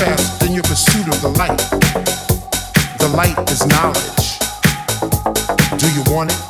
steadfast 0.00 0.42
in 0.44 0.54
your 0.54 0.62
pursuit 0.62 1.06
of 1.08 1.20
the 1.20 1.28
light. 1.38 1.58
The 2.98 3.08
light 3.14 3.38
is 3.50 3.66
knowledge. 3.66 4.38
Do 5.78 5.88
you 5.92 6.02
want 6.12 6.32
it? 6.32 6.40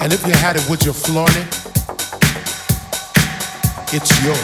And 0.00 0.12
if 0.12 0.26
you 0.26 0.32
had 0.32 0.56
it, 0.56 0.68
would 0.68 0.84
you 0.84 0.92
flaunt 0.92 1.36
it? 1.36 1.46
It's 3.92 4.10
yours. 4.24 4.38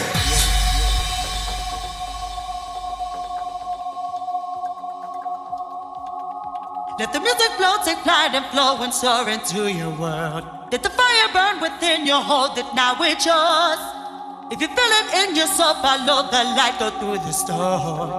Let 6.97 7.11
the 7.11 7.19
music 7.19 7.51
flow, 7.57 7.75
take 7.83 7.99
flight 7.99 8.33
and 8.33 8.45
flow 8.45 8.81
and 8.81 8.93
soar 8.93 9.27
into 9.29 9.71
your 9.71 9.91
world. 9.91 10.45
Let 10.71 10.83
the 10.83 10.89
fire 10.89 11.29
burn 11.33 11.61
within 11.61 12.05
you, 12.05 12.15
hold 12.15 12.57
it 12.57 12.65
now, 12.73 12.95
it's 13.01 13.25
yours. 13.25 14.04
If 14.51 14.61
you 14.61 14.67
feel 14.67 14.77
it 14.77 15.29
in 15.29 15.35
your 15.35 15.47
soul, 15.47 15.73
follow 15.75 16.29
the 16.29 16.43
light, 16.55 16.75
go 16.77 16.91
through 16.99 17.17
the 17.17 17.33
storm. 17.33 18.09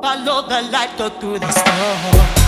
Follow 0.00 0.42
the 0.48 0.62
light, 0.70 0.96
go 0.96 1.08
through 1.08 1.40
the 1.40 1.50
storm. 1.50 2.41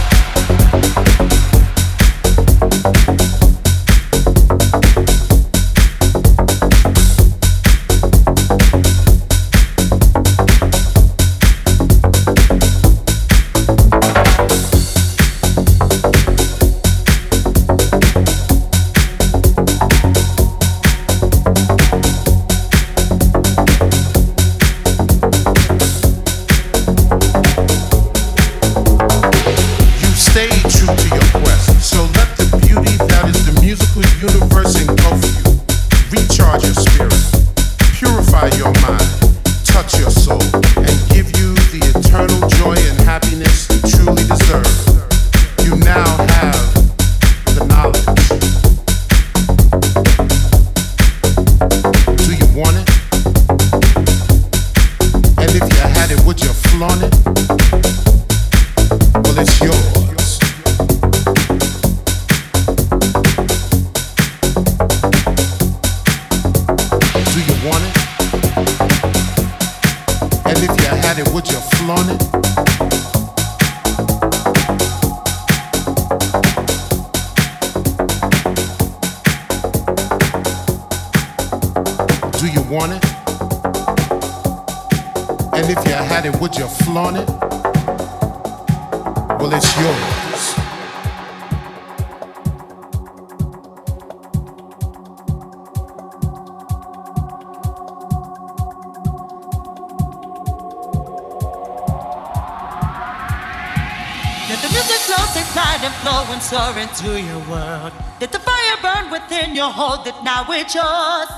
Into 106.95 107.21
your 107.21 107.39
world. 107.51 107.93
Let 108.21 108.31
the 108.33 108.39
fire 108.39 108.77
burn 108.83 109.11
within 109.11 109.55
you, 109.55 109.65
hold 109.65 110.07
it 110.07 110.15
now, 110.23 110.45
it's 110.49 110.75
yours. 110.75 111.29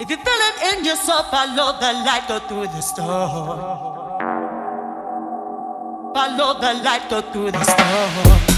If 0.00 0.10
you 0.10 0.16
feel 0.16 0.26
it 0.26 0.74
in 0.74 0.84
yourself, 0.84 1.30
follow 1.30 1.78
the 1.78 1.92
light, 2.04 2.24
go 2.28 2.38
through 2.40 2.68
the 2.68 2.80
storm. 2.80 3.58
Follow 6.14 6.60
the 6.60 6.74
light, 6.82 7.08
go 7.10 7.20
through 7.22 7.50
the 7.52 7.64
storm. 7.64 8.53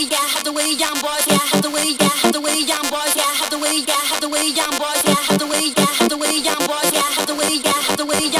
The 0.00 0.06
way 0.06 0.12
yeah 0.16 0.42
the 0.42 0.52
way 8.06 8.32
young 8.32 8.39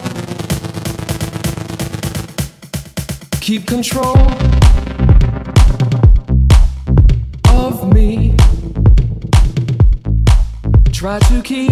Keep 3.51 3.67
control 3.67 4.15
of 7.49 7.93
me. 7.93 8.33
Try 10.93 11.19
to 11.19 11.41
keep 11.43 11.70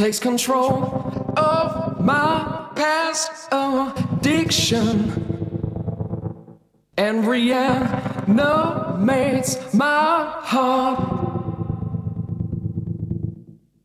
takes 0.00 0.18
control 0.18 1.12
of 1.36 2.00
my 2.00 2.70
past 2.74 3.30
addiction 3.52 5.12
and 6.96 7.26
reanimates 7.26 8.38
my 9.74 10.24
heart. 10.38 11.04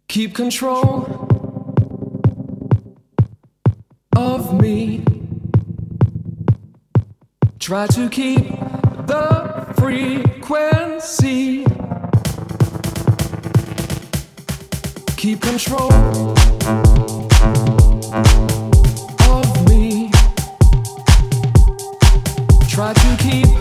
Keep 0.07 0.35
control 0.35 1.27
of 4.15 4.53
me. 4.61 5.03
Try 7.59 7.87
to 7.87 8.09
keep 8.09 8.47
the 9.05 9.73
frequency. 9.75 11.65
Keep 15.25 15.41
control 15.41 15.91
of 19.27 19.67
me. 19.67 20.11
Try 22.69 22.93
to 22.93 23.17
keep 23.17 23.54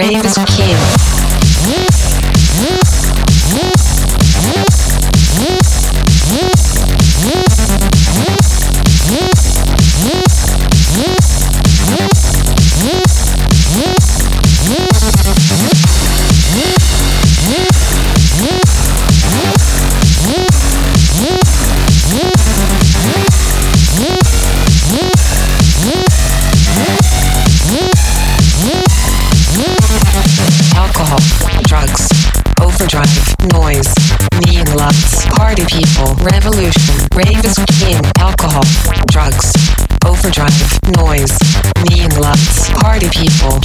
brave 0.00 0.24
is 0.24 0.38
king. 0.46 0.99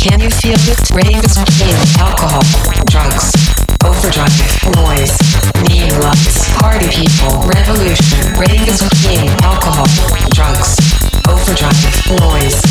Can 0.06 0.20
you 0.20 0.30
feel 0.30 0.54
it? 0.54 0.92
Rave 0.94 1.26
is 1.26 1.34
pain, 1.58 1.74
alcohol, 1.98 2.46
drugs, 2.86 3.34
overdrive, 3.84 4.30
noise, 4.78 5.18
neon 5.66 6.00
lights, 6.00 6.46
party 6.62 6.86
people, 6.94 7.42
revolution. 7.50 8.22
Rave 8.38 8.70
is 8.70 8.86
pain, 9.02 9.28
alcohol, 9.42 9.88
drugs, 10.30 10.78
overdrive, 11.28 11.74
noise, 12.22 12.62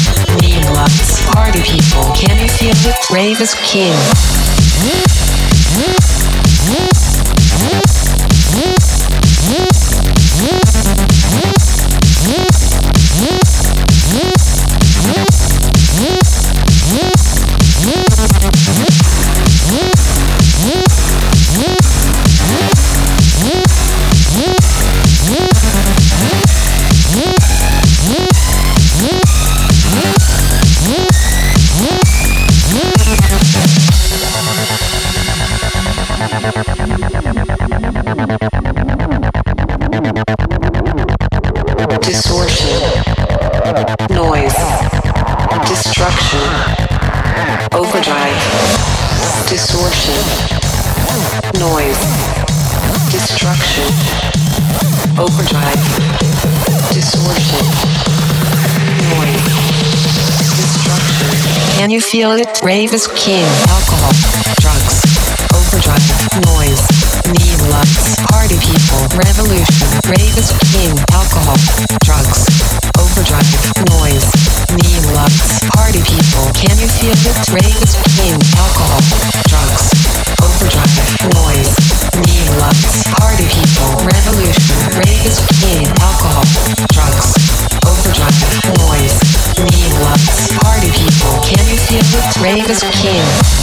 neon 0.41 0.75
lights, 0.75 1.27
party 1.35 1.63
people. 1.63 2.05
Can 2.15 2.39
you 2.39 2.49
feel 2.49 2.77
it? 2.87 3.11
Rave 3.11 3.41
is 3.41 3.55
king. 3.67 3.99
Feel 62.15 62.31
it? 62.31 62.63
Rave 62.63 62.95
is 62.95 63.09
king. 63.19 63.43
Alcohol, 63.75 64.15
drugs, 64.63 65.03
overdrive, 65.51 66.07
noise, 66.47 66.87
need 67.27 67.59
lights, 67.67 68.15
party 68.31 68.55
people, 68.63 69.03
revolution. 69.19 69.91
Rave 70.07 70.39
is 70.39 70.55
king. 70.71 70.95
Alcohol, 71.11 71.59
drugs, 72.07 72.47
overdrive, 73.03 73.51
noise, 73.99 74.31
need 74.79 75.03
lights, 75.11 75.59
party 75.75 76.07
people. 76.07 76.47
Can 76.55 76.79
you 76.79 76.87
feel 76.87 77.19
it? 77.19 77.35
Rave 77.51 77.83
is 77.83 77.99
king. 78.15 78.39
Alcohol, 78.63 79.34
Rave 92.45 92.69
is 92.69 92.83
king. 92.91 93.55